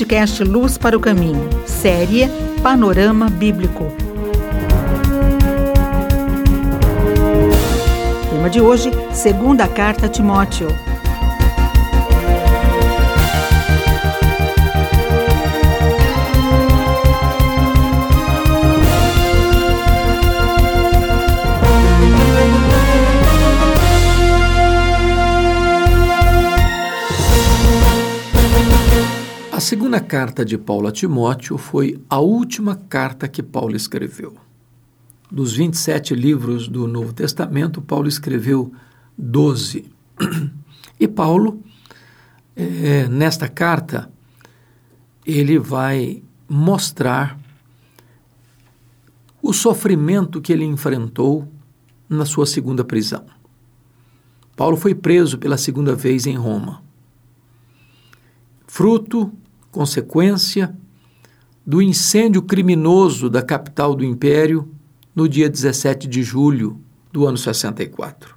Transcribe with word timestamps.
podcast 0.00 0.42
Luz 0.42 0.78
para 0.78 0.96
o 0.96 1.00
Caminho, 1.00 1.46
série 1.66 2.26
Panorama 2.62 3.28
Bíblico. 3.28 3.92
Tema 8.30 8.48
de 8.48 8.62
hoje, 8.62 8.90
segunda 9.12 9.68
carta 9.68 10.06
a 10.06 10.08
Timóteo. 10.08 10.68
Segunda 29.70 30.00
carta 30.00 30.44
de 30.44 30.58
Paulo 30.58 30.88
a 30.88 30.90
Timóteo 30.90 31.56
foi 31.56 32.02
a 32.10 32.18
última 32.18 32.74
carta 32.74 33.28
que 33.28 33.40
Paulo 33.40 33.76
escreveu. 33.76 34.34
Dos 35.30 35.52
27 35.52 36.12
livros 36.12 36.66
do 36.66 36.88
Novo 36.88 37.12
Testamento, 37.12 37.80
Paulo 37.80 38.08
escreveu 38.08 38.72
12. 39.16 39.84
E 40.98 41.06
Paulo, 41.06 41.62
é, 42.56 43.06
nesta 43.06 43.48
carta, 43.48 44.10
ele 45.24 45.56
vai 45.56 46.20
mostrar 46.48 47.38
o 49.40 49.52
sofrimento 49.52 50.40
que 50.40 50.52
ele 50.52 50.64
enfrentou 50.64 51.46
na 52.08 52.24
sua 52.24 52.44
segunda 52.44 52.84
prisão. 52.84 53.24
Paulo 54.56 54.76
foi 54.76 54.96
preso 54.96 55.38
pela 55.38 55.56
segunda 55.56 55.94
vez 55.94 56.26
em 56.26 56.34
Roma. 56.34 56.82
Fruto 58.66 59.32
consequência 59.70 60.74
do 61.64 61.80
incêndio 61.80 62.42
criminoso 62.42 63.30
da 63.30 63.42
capital 63.42 63.94
do 63.94 64.04
império 64.04 64.68
no 65.14 65.28
dia 65.28 65.48
17 65.48 66.08
de 66.08 66.22
julho 66.22 66.80
do 67.12 67.26
ano 67.26 67.36
64. 67.36 68.34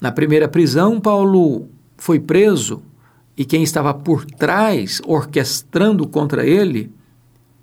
Na 0.00 0.12
primeira 0.12 0.48
prisão, 0.48 1.00
Paulo 1.00 1.68
foi 1.96 2.20
preso 2.20 2.82
e 3.36 3.44
quem 3.44 3.62
estava 3.62 3.92
por 3.92 4.24
trás, 4.24 5.00
orquestrando 5.04 6.06
contra 6.06 6.46
ele, 6.46 6.90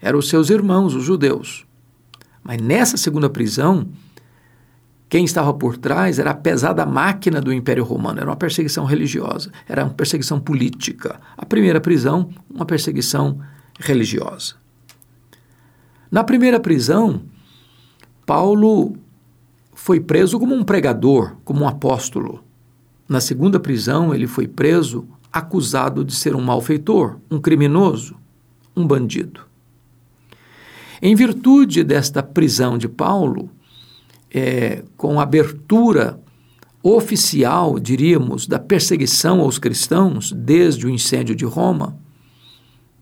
eram 0.02 0.20
os 0.20 0.30
seus 0.30 0.50
irmãos, 0.50 0.94
os 0.94 1.04
judeus. 1.04 1.66
Mas 2.44 2.62
nessa 2.62 2.98
segunda 2.98 3.30
prisão, 3.30 3.88
quem 5.14 5.26
estava 5.26 5.54
por 5.54 5.78
trás 5.78 6.18
era 6.18 6.32
a 6.32 6.34
pesada 6.34 6.88
máquina 6.88 7.40
do 7.40 7.54
Império 7.54 7.84
Romano, 7.84 8.20
era 8.20 8.32
uma 8.32 8.36
perseguição 8.36 8.84
religiosa, 8.84 9.52
era 9.70 9.84
uma 9.84 9.94
perseguição 9.94 10.40
política. 10.40 11.22
A 11.38 11.46
primeira 11.46 11.80
prisão, 11.80 12.30
uma 12.50 12.66
perseguição 12.66 13.40
religiosa. 13.80 14.56
Na 16.10 16.24
primeira 16.24 16.60
prisão, 16.60 17.22
Paulo 18.26 18.96
foi 19.76 20.00
preso 20.00 20.40
como 20.40 20.56
um 20.56 20.64
pregador, 20.64 21.36
como 21.46 21.64
um 21.64 21.68
apóstolo. 21.68 22.44
Na 23.08 23.22
segunda 23.22 23.60
prisão, 23.60 24.16
ele 24.16 24.26
foi 24.26 24.48
preso 24.48 25.08
acusado 25.32 26.04
de 26.04 26.16
ser 26.16 26.36
um 26.36 26.42
malfeitor, 26.42 27.18
um 27.30 27.40
criminoso, 27.40 28.16
um 28.76 28.88
bandido. 28.88 29.42
Em 31.00 31.14
virtude 31.14 31.84
desta 31.84 32.24
prisão 32.24 32.80
de 32.80 32.90
Paulo, 32.90 33.52
é, 34.34 34.84
com 34.98 35.20
abertura 35.20 36.20
oficial, 36.82 37.80
diríamos, 37.80 38.48
da 38.48 38.58
perseguição 38.58 39.40
aos 39.40 39.60
cristãos 39.60 40.32
desde 40.32 40.88
o 40.88 40.90
incêndio 40.90 41.36
de 41.36 41.46
Roma, 41.46 41.96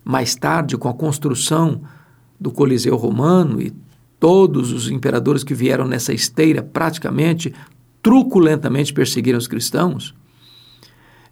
mais 0.03 0.35
tarde 0.35 0.77
com 0.77 0.89
a 0.89 0.93
construção 0.93 1.81
do 2.39 2.51
Coliseu 2.51 2.95
Romano 2.97 3.61
e 3.61 3.73
todos 4.19 4.71
os 4.71 4.89
imperadores 4.89 5.43
que 5.43 5.53
vieram 5.53 5.87
nessa 5.87 6.13
esteira 6.13 6.61
praticamente 6.61 7.53
truculentamente 8.03 8.93
perseguiram 8.93 9.37
os 9.37 9.47
cristãos, 9.47 10.13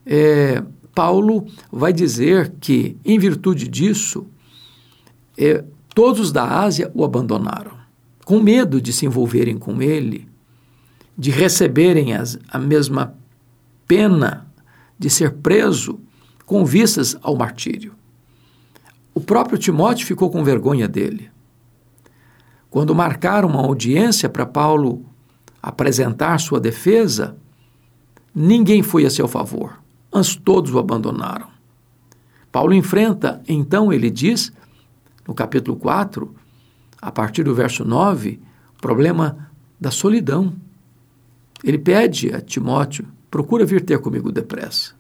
é, 0.06 0.64
Paulo 0.94 1.46
vai 1.72 1.92
dizer 1.92 2.54
que, 2.60 2.96
em 3.04 3.18
virtude 3.20 3.68
disso, 3.68 4.26
é, 5.38 5.64
todos 5.94 6.32
da 6.32 6.62
Ásia 6.62 6.92
o 6.94 7.04
abandonaram 7.04 7.79
com 8.26 8.40
medo 8.40 8.82
de 8.82 8.94
se 8.94 9.06
envolverem 9.06 9.58
com 9.58 9.82
ele, 9.82 10.28
de 11.18 11.32
receberem 11.32 12.14
as, 12.14 12.38
a 12.48 12.58
mesma 12.60 13.16
pena 13.88 14.48
de 14.98 15.10
ser 15.10 15.32
preso 15.34 16.00
com 16.46 16.66
vistas 16.66 17.18
ao 17.22 17.36
martírio. 17.36 17.94
O 19.14 19.20
próprio 19.20 19.58
Timóteo 19.58 20.06
ficou 20.06 20.30
com 20.30 20.44
vergonha 20.44 20.88
dele. 20.88 21.30
Quando 22.70 22.94
marcaram 22.94 23.50
uma 23.50 23.62
audiência 23.62 24.30
para 24.30 24.46
Paulo 24.46 25.04
apresentar 25.62 26.40
sua 26.40 26.60
defesa, 26.60 27.36
ninguém 28.34 28.84
foi 28.84 29.06
a 29.06 29.10
seu 29.10 29.28
favor, 29.28 29.82
antes 30.14 30.36
todos 30.36 30.74
o 30.74 30.80
abandonaram. 30.80 31.48
Paulo 32.52 32.74
enfrenta, 32.74 33.42
então 33.48 33.92
ele 33.92 34.10
diz, 34.10 34.52
no 35.28 35.34
capítulo 35.34 35.78
4, 35.78 36.34
a 37.02 37.12
partir 37.12 37.44
do 37.44 37.56
verso 37.56 37.86
9, 37.86 38.40
o 38.78 38.82
problema 38.82 39.50
da 39.80 39.92
solidão. 39.92 40.54
Ele 41.64 41.78
pede 41.78 42.34
a 42.34 42.42
Timóteo: 42.42 43.06
procura 43.30 43.66
vir 43.66 43.84
ter 43.84 44.00
comigo 44.00 44.32
depressa. 44.32 44.94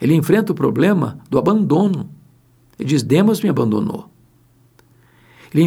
Ele 0.00 0.14
enfrenta 0.14 0.52
o 0.52 0.54
problema 0.54 1.18
do 1.28 1.38
abandono. 1.38 2.08
Ele 2.78 2.88
diz: 2.88 3.02
Demas 3.02 3.40
me 3.40 3.48
abandonou. 3.48 4.08
Ele 5.52 5.62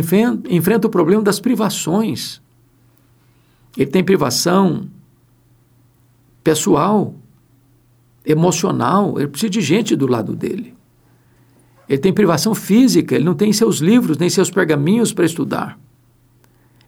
enfrenta 0.50 0.88
o 0.88 0.91
problema 0.91 1.24
das 1.24 1.40
privações. 1.40 2.41
Ele 3.75 3.90
tem 3.90 4.03
privação 4.03 4.88
pessoal, 6.44 7.16
emocional, 8.25 9.18
ele 9.18 9.28
precisa 9.28 9.50
de 9.50 9.62
gente 9.62 9.96
do 9.96 10.07
lado 10.07 10.35
dele. 10.35 10.75
Ele 11.91 12.00
tem 12.00 12.13
privação 12.13 12.56
física, 12.56 13.16
ele 13.16 13.25
não 13.25 13.34
tem 13.34 13.52
seus 13.52 13.79
livros 13.79 14.18
nem 14.18 14.29
seus 14.29 14.50
pergaminhos 14.50 15.12
para 15.12 15.25
estudar. 15.25 15.78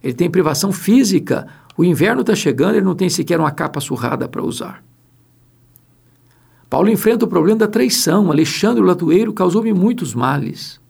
Ele 0.02 0.14
tem 0.14 0.30
privação 0.30 0.72
física, 0.72 1.46
o 1.76 1.84
inverno 1.84 2.22
está 2.22 2.34
chegando, 2.34 2.76
ele 2.76 2.86
não 2.86 2.94
tem 2.94 3.10
sequer 3.10 3.38
uma 3.38 3.50
capa 3.50 3.80
surrada 3.80 4.26
para 4.26 4.42
usar. 4.42 4.82
Paulo 6.70 6.88
enfrenta 6.88 7.26
o 7.26 7.28
problema 7.28 7.58
da 7.58 7.68
traição. 7.68 8.30
Alexandre 8.30 8.82
Latueiro 8.82 9.34
causou-me 9.34 9.74
muitos 9.74 10.14
males. 10.14 10.80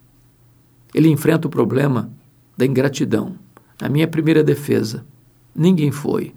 Ele 0.94 1.08
enfrenta 1.08 1.48
o 1.48 1.50
problema 1.50 2.08
da 2.56 2.64
ingratidão. 2.64 3.34
Na 3.80 3.88
minha 3.88 4.06
primeira 4.06 4.44
defesa, 4.44 5.04
ninguém 5.52 5.90
foi 5.90 6.32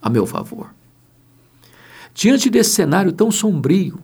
a 0.00 0.08
meu 0.08 0.26
favor. 0.26 0.72
Diante 2.14 2.48
desse 2.48 2.70
cenário 2.70 3.10
tão 3.10 3.32
sombrio, 3.32 3.98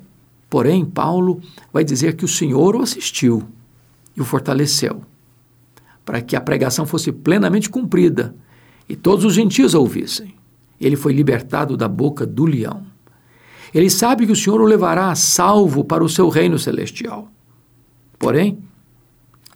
Porém, 0.51 0.85
Paulo 0.85 1.41
vai 1.73 1.85
dizer 1.85 2.17
que 2.17 2.25
o 2.25 2.29
Senhor 2.29 2.75
o 2.75 2.83
assistiu 2.83 3.49
e 4.17 4.21
o 4.21 4.25
fortaleceu, 4.25 5.03
para 6.05 6.21
que 6.21 6.35
a 6.35 6.41
pregação 6.41 6.85
fosse 6.85 7.13
plenamente 7.13 7.71
cumprida 7.71 8.35
e 8.89 8.97
todos 8.97 9.25
os 9.25 9.33
gentios 9.33 9.77
a 9.77 9.79
ouvissem. 9.79 10.35
Ele 10.81 10.97
foi 10.97 11.13
libertado 11.13 11.77
da 11.77 11.87
boca 11.87 12.27
do 12.27 12.45
leão. 12.45 12.85
Ele 13.73 13.89
sabe 13.89 14.27
que 14.27 14.33
o 14.33 14.37
Senhor 14.37 14.61
o 14.61 14.65
levará 14.65 15.13
a 15.13 15.15
salvo 15.15 15.85
para 15.85 16.03
o 16.03 16.09
seu 16.09 16.29
reino 16.29 16.59
celestial. 16.59 17.29
Porém, 18.19 18.59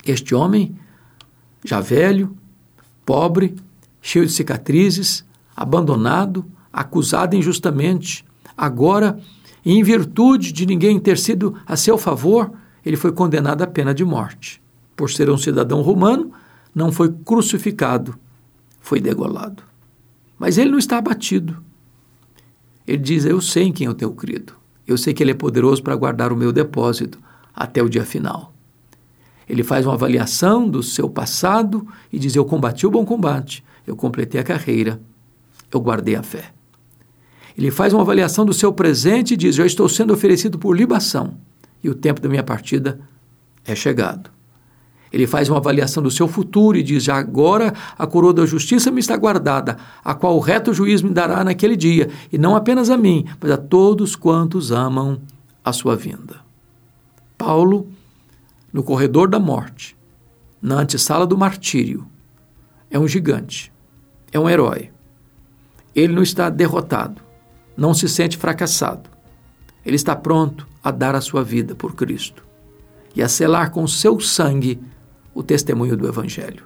este 0.07 0.33
homem, 0.33 0.77
já 1.65 1.81
velho, 1.81 2.37
pobre, 3.05 3.57
cheio 4.01 4.25
de 4.25 4.33
cicatrizes, 4.33 5.25
abandonado, 5.57 6.45
acusado 6.73 7.35
injustamente, 7.35 8.25
agora 8.57 9.19
e 9.65 9.73
em 9.73 9.83
virtude 9.83 10.53
de 10.53 10.67
ninguém 10.67 10.99
ter 11.01 11.19
sido 11.19 11.55
a 11.67 11.77
seu 11.77 11.97
favor, 11.97 12.53
ele 12.85 12.97
foi 12.97 13.13
condenado 13.13 13.63
à 13.63 13.67
pena 13.67 13.95
de 13.95 14.05
morte. 14.05 14.61
Por 14.95 15.11
ser 15.11 15.31
um 15.31 15.39
cidadão 15.39 15.81
romano, 15.81 16.31
não 16.75 16.93
foi 16.93 17.13
crucificado, 17.25 18.19
foi 18.81 19.01
degolado. 19.01 19.63
Mas 20.39 20.59
ele 20.59 20.71
não 20.71 20.79
está 20.79 20.99
abatido. 20.99 21.57
Ele 22.87 22.99
diz: 22.99 23.25
Eu 23.25 23.41
sei 23.41 23.65
em 23.65 23.73
quem 23.73 23.87
eu 23.87 23.95
tenho 23.95 24.13
crido. 24.13 24.53
Eu 24.87 24.99
sei 24.99 25.15
que 25.15 25.23
ele 25.23 25.31
é 25.31 25.35
poderoso 25.35 25.83
para 25.83 25.97
guardar 25.97 26.33
o 26.33 26.37
meu 26.37 26.53
depósito 26.53 27.19
até 27.55 27.83
o 27.83 27.89
dia 27.89 28.05
final. 28.05 28.53
Ele 29.49 29.63
faz 29.63 29.87
uma 29.87 29.95
avaliação 29.95 30.69
do 30.69 30.83
seu 30.83 31.09
passado 31.09 31.87
e 32.13 32.19
diz: 32.19 32.37
Eu 32.37 32.45
combati 32.45 32.87
o 32.87 32.91
bom 32.91 33.05
combate, 33.05 33.65
eu 33.87 33.97
completei 33.97 34.41
a 34.41 34.45
carreira, 34.45 35.01
eu 35.73 35.81
guardei 35.81 36.17
a 36.17 36.23
fé. 36.23 36.53
Ele 37.57 37.71
faz 37.71 37.93
uma 37.93 38.03
avaliação 38.03 38.45
do 38.45 38.53
seu 38.53 38.73
presente 38.73 39.35
e 39.35 39.37
diz: 39.37 39.55
Já 39.55 39.65
estou 39.65 39.89
sendo 39.89 40.13
oferecido 40.13 40.59
por 40.59 40.77
libação 40.77 41.35
e 41.83 41.89
o 41.91 41.95
tempo 41.95 42.21
da 42.21 42.29
minha 42.29 42.43
partida 42.43 42.99
é 43.65 43.75
chegado. 43.75 44.31
Ele 45.13 45.29
faz 45.29 45.49
uma 45.49 45.59
avaliação 45.59 46.03
do 46.03 46.11
seu 46.11 46.27
futuro 46.27 46.77
e 46.77 46.83
diz: 46.83 47.09
agora 47.09 47.73
a 47.97 48.07
coroa 48.07 48.33
da 48.33 48.47
justiça 48.47 48.91
me 48.91 48.99
está 48.99 49.17
guardada, 49.17 49.77
a 50.05 50.13
qual 50.15 50.37
o 50.37 50.41
reto 50.41 50.75
juiz 50.75 51.03
me 51.03 51.11
dará 51.11 51.45
naquele 51.45 51.77
dia, 51.77 52.11
e 52.33 52.39
não 52.39 52.57
apenas 52.57 52.91
a 52.91 52.97
mim, 52.97 53.25
mas 53.41 53.51
a 53.53 53.57
todos 53.57 54.17
quantos 54.17 54.73
amam 54.73 55.21
a 55.65 55.73
sua 55.73 55.95
vinda. 55.95 56.41
Paulo, 57.39 57.87
no 58.73 58.83
corredor 58.83 59.29
da 59.29 59.39
morte, 59.39 59.97
na 60.61 60.81
antessala 60.81 61.27
do 61.27 61.39
martírio, 61.39 62.07
é 62.91 62.99
um 62.99 63.07
gigante, 63.07 63.73
é 64.33 64.41
um 64.41 64.51
herói. 64.51 64.91
Ele 65.95 66.13
não 66.13 66.23
está 66.23 66.51
derrotado, 66.51 67.23
não 67.77 67.95
se 67.95 68.09
sente 68.09 68.37
fracassado. 68.37 69.11
Ele 69.85 69.97
está 69.97 70.15
pronto 70.17 70.67
a 70.83 70.91
dar 70.91 71.15
a 71.15 71.21
sua 71.21 71.43
vida 71.43 71.75
por 71.75 71.95
Cristo 71.95 72.45
e 73.15 73.23
a 73.23 73.29
selar 73.29 73.71
com 73.71 73.87
seu 73.87 74.19
sangue 74.21 74.81
o 75.35 75.43
testemunho 75.43 75.97
do 75.97 76.09
Evangelho. 76.09 76.65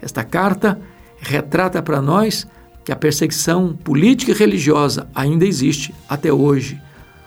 Esta 0.00 0.24
carta 0.24 0.80
retrata 1.18 1.82
para 1.82 2.00
nós 2.00 2.46
que 2.84 2.92
a 2.92 2.96
perseguição 2.96 3.74
política 3.74 4.32
e 4.32 4.34
religiosa 4.34 5.08
ainda 5.14 5.44
existe 5.44 5.94
até 6.08 6.32
hoje. 6.32 6.80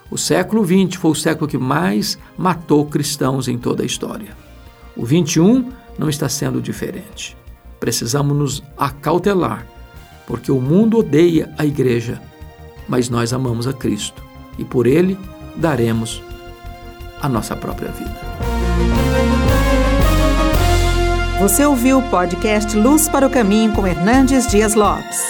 O 0.10 0.18
século 0.18 0.66
XX 0.66 0.96
foi 1.00 1.12
o 1.12 1.16
século 1.16 1.48
que 1.48 1.58
mais 1.58 2.18
matou 2.38 2.86
cristãos 2.86 3.48
em 3.48 3.58
toda 3.58 3.84
a 3.84 3.86
história. 3.86 4.36
O 4.96 5.06
XXI 5.06 5.66
não 5.98 6.10
está 6.10 6.28
sendo 6.28 6.62
diferente. 6.62 7.38
Precisamos 7.80 8.36
nos 8.36 8.64
acautelar, 8.78 9.66
porque 10.26 10.52
o 10.52 10.60
mundo 10.60 10.98
odeia 10.98 11.54
a 11.58 11.66
igreja, 11.66 12.22
mas 12.92 13.08
nós 13.08 13.32
amamos 13.32 13.68
a 13.68 13.72
Cristo 13.72 14.22
e 14.58 14.66
por 14.66 14.86
ele 14.86 15.18
daremos 15.56 16.22
a 17.22 17.30
nossa 17.30 17.56
própria 17.56 17.90
vida. 17.90 18.14
Você 21.40 21.66
ouviu 21.66 22.00
o 22.00 22.10
podcast 22.10 22.76
Luz 22.76 23.08
para 23.08 23.26
o 23.26 23.30
Caminho 23.30 23.72
com 23.72 23.88
Hernandes 23.88 24.46
Dias 24.46 24.76
Lopes. 24.76 25.22